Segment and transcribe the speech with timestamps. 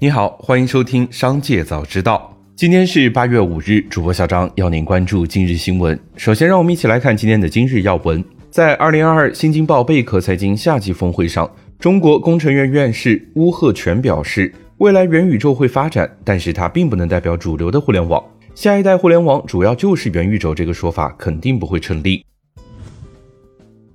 [0.00, 2.32] 你好，欢迎收听《商界早知道》。
[2.54, 5.98] 今天是八月五日，主播小张要您关注今日新闻。
[6.16, 8.24] 首先，让我们一起来看今天的今日要闻。
[8.48, 11.50] 在二零二二新京报贝壳财经夏季峰会上，
[11.80, 18.22] 中国工程院院士邬贺铨表示，未来元宇宙会发展，但是它并不能代表主流的互联网。
[18.54, 22.24] 下一代互联网主要就是元宇宙，这个说法肯定不会成立。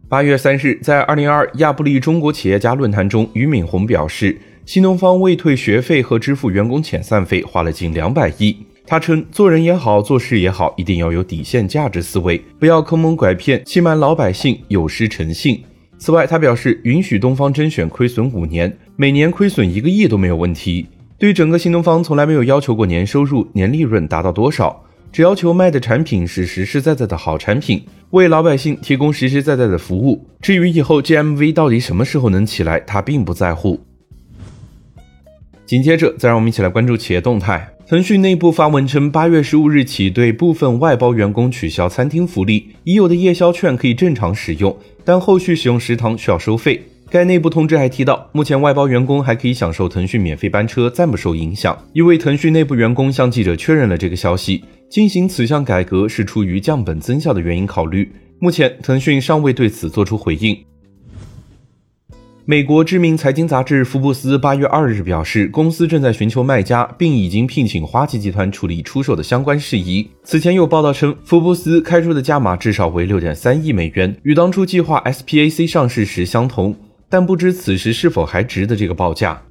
[0.09, 8.55] 八月三日，在二零二二亚布力中国企业家论坛中，俞敏洪表示，新东方为退学费和支付员工遣散费花了近两百亿。
[8.85, 15.61] 他称，做人也好，做事也好，一定要有底线价值思维，不要坑蒙拐骗，欺瞒老百姓，有失诚信。
[15.97, 20.87] 此外，他表示，允许东方甄选亏损五年，每年亏损一个亿都没有问题。
[21.17, 30.27] 对整个新东方从来没有要求过年收入、年利润达到多少，只要求卖的产品是实实在在的好产品，为老百姓提供实实在在的服务。
[30.41, 33.79] 至于以后 GMV 到底什么时候能起来，他并不在乎。
[35.73, 37.67] 紧接着，再让我们一起来关注企业动态。
[37.87, 46.79] 腾讯内部发文称，八月十五日起对部分外包员工取消餐厅福利，已有的夜宵券可以正常使用，但后续使用食堂需要收费。
[47.09, 51.75] 该内部通知还提到，目前外包员工还可以享受腾讯免费班车，暂不受影响。
[51.93, 54.63] 一位腾讯内部员工向记者确认了这个消息。
[54.91, 58.11] 进行此项改革是出于降本增效的原因考虑。
[58.37, 60.55] 目前，腾讯尚未对此作出回应。
[62.45, 70.09] 美国知名财经杂志《福布斯》八月二日表示，公司正在寻求卖家，并已经聘请花旗集团处理出售的相关事宜。
[70.25, 76.75] 此前有报道称，福布斯开出的价码至少为六点三亿美元，与当初计划 SPAC 上市时相同，
[77.07, 79.41] 但不知此时是否还值得这个报价。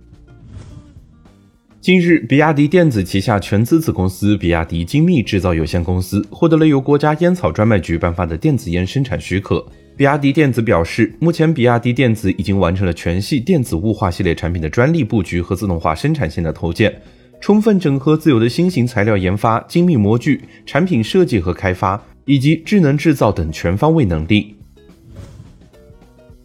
[1.81, 9.65] 近日，比亚迪电子旗下全资子公司比亚迪精密制造有限公司获得了由国家烟草专卖局颁发的电子烟生产许可。
[9.95, 17.03] 比亚迪电子表示，目前比亚迪电子已经完成了全系电子雾化系列产品的专利布局和自动化生产线的投建，
[17.41, 24.57] 充分整合自有的新型材料研发、精密模具、产品设计和开发，以及智能制造等全方位能力。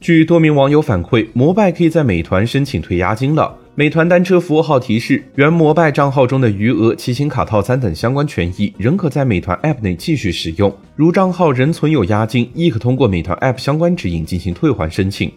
[0.08, 3.54] 据多名网友反馈，摩拜可以在美团申请退押金了。
[3.76, 10.74] 美团单车服务号提示，原摩拜账号中的余额、骑行卡套餐等相关权益仍可在美团 App 内继续使用。
[10.96, 15.30] 如账号仍存有押金，亦可通过美团 App 相关指引进行退还申请。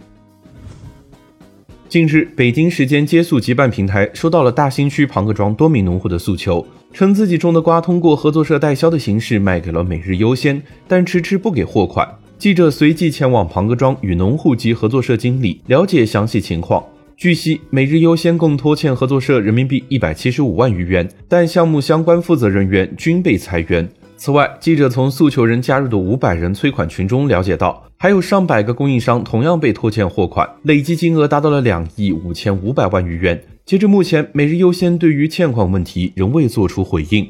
[1.88, 12.08] 近日，北京时间接速即办平台收到了大兴区庞各庄多名农户的诉求，称自己种的瓜通过合作社代销的形式卖给了每日优先，但迟迟不给货款。
[12.40, 16.82] 记者随即前往庞各庄与农户及合作社经理了解详细情况。
[17.14, 23.86] 据悉，每日优先共拖欠合作社人民币一百七十五万余元，但项目相关负责人员均被裁员。
[24.16, 33.38] 此外，记者从诉求人加入的五百人催款群中了解到，还有上百个供应商同样被拖欠货款，累计金额达到了两亿五千五百万余元。
[33.66, 37.28] 截至目前，每日优先对于欠款问题仍未作出回应。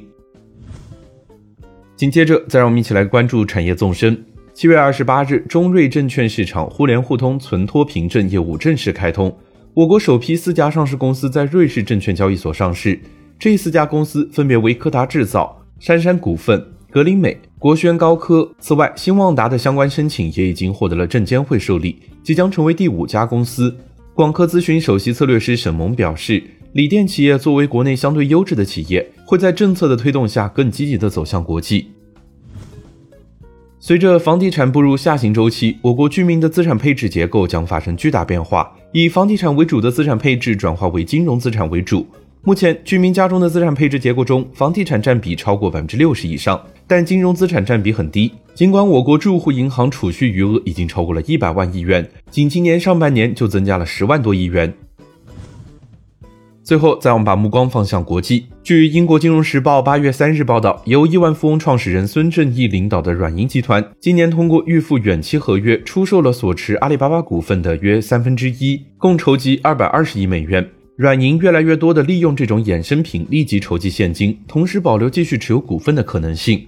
[1.96, 4.16] 紧接着，再让我们一起来关注产业纵深。
[4.52, 9.34] 七月二十八日，中瑞证券市场互联互通存托凭证业务正式开通。
[9.74, 13.00] 我国首批四家上市公司在瑞士证券交易所上市，
[13.38, 18.50] 这四家公司分别为科达制造、杉杉股份、格林美、国轩高科。
[18.58, 23.74] 此外，新旺达的相关申请也已经获得了证监会受理，即将成为第五家公司。
[24.14, 31.92] 广科咨询首席策略师沈萌表示，锂电企业作为国内相对优质的企业，会在政策的推动下更积极地走向国际。
[33.82, 42.06] 随着房地产步入下行周期，我国居民的资产配置结构将发生巨大变化，以房地产为主的资产配置转化为金融资产为主。
[42.42, 48.30] 目前，居民家中的资产配置结构中，房地产占比超过百分之六十以上，但金融资产占比很低。
[48.54, 54.70] 尽管我国住户银行储蓄余额已经超过了一百万亿元，仅今年上半年就增加了十万多亿元。
[56.70, 58.46] 最后，再我们把目光放向国际。
[58.62, 70.64] 据英国金融时报八月三日报道，由亿万富翁创始人孙正义领导的软银集团，今年通过预付远期合约，出售了所持阿里巴巴股份的约三分之一，共筹集二百二十亿美元。
[70.94, 76.64] 软银越来越多地利用这种衍生品立即筹集现金，同时保留继续持有股份的可能性。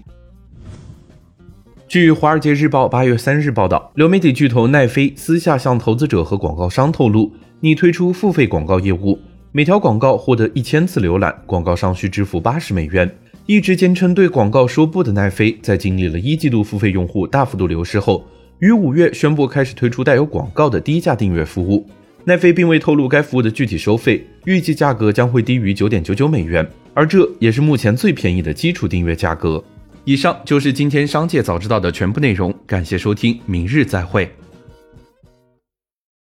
[1.87, 7.31] 据《华尔街日报》八月三日报道，流媒体巨头奈飞私下向投资者和广告商透露，
[7.61, 9.17] 拟推出付费广告业务。
[9.55, 13.11] 每条广告获得一千次浏览，广告商需支付八十美元。
[13.45, 18.25] 一直坚称对广告说不的奈飞，在经历了一季度付费用户大幅度流失后，
[18.61, 21.87] 于五月宣布开始推出带有广告的低价订阅服务。
[22.25, 29.63] 奈飞并未透露该服务的具体收费，预计价格将会低于九点九九美元，而这也是目前最便宜的基础订阅价格。
[30.07, 34.31] 以上就是今天商界早知道的全部内容，感谢收听，明日再会。